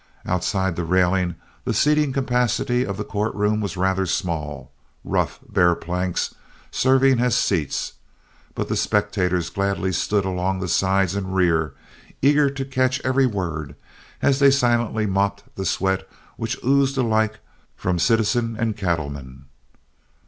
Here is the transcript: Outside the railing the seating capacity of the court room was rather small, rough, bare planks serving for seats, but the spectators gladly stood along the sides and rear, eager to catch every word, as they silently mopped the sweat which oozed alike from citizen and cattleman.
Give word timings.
Outside 0.25 0.75
the 0.75 0.83
railing 0.83 1.35
the 1.63 1.75
seating 1.75 2.11
capacity 2.11 2.83
of 2.83 2.97
the 2.97 3.03
court 3.03 3.35
room 3.35 3.61
was 3.61 3.77
rather 3.77 4.07
small, 4.07 4.71
rough, 5.03 5.37
bare 5.47 5.75
planks 5.75 6.33
serving 6.71 7.19
for 7.19 7.29
seats, 7.29 7.93
but 8.55 8.67
the 8.67 8.75
spectators 8.75 9.51
gladly 9.51 9.91
stood 9.91 10.25
along 10.25 10.59
the 10.59 10.67
sides 10.67 11.13
and 11.13 11.35
rear, 11.35 11.75
eager 12.19 12.49
to 12.49 12.65
catch 12.65 12.99
every 13.05 13.27
word, 13.27 13.75
as 14.23 14.39
they 14.39 14.49
silently 14.49 15.05
mopped 15.05 15.43
the 15.55 15.65
sweat 15.65 16.09
which 16.35 16.57
oozed 16.65 16.97
alike 16.97 17.37
from 17.75 17.99
citizen 17.99 18.55
and 18.57 18.75
cattleman. 18.75 19.45